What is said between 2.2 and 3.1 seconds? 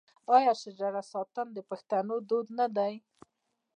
دود نه دی؟